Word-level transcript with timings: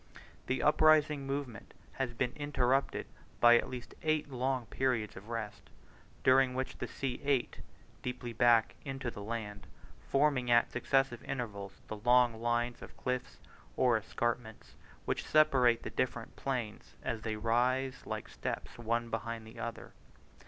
The 0.47 0.63
uprising 0.63 1.27
movement 1.27 1.75
has 1.91 2.11
been 2.15 2.33
interrupted 2.35 3.05
by 3.39 3.55
at 3.59 3.69
least 3.69 3.93
eight 4.01 4.31
long 4.31 4.65
periods 4.65 5.15
of 5.15 5.29
rest, 5.29 5.69
during 6.23 6.55
which 6.55 6.79
the 6.79 6.87
sea 6.87 7.21
ate, 7.23 7.59
deeply 8.01 8.33
back 8.33 8.73
into 8.83 9.11
the 9.11 9.21
land, 9.21 9.67
forming 10.09 10.49
at 10.49 10.71
successive 10.71 11.21
levels 11.27 11.81
the 11.87 11.97
long 11.97 12.41
lines 12.41 12.81
of 12.81 12.97
cliffs, 12.97 13.37
or 13.77 13.95
escarpments, 13.95 14.73
which 15.05 15.23
separate 15.23 15.83
the 15.83 15.91
different 15.91 16.35
plains 16.35 16.95
as 17.03 17.21
they 17.21 17.35
rise 17.35 18.01
like 18.07 18.27
steps 18.27 18.79
one 18.79 19.11
behind 19.11 19.45
the 19.45 19.59
other. 19.59 19.91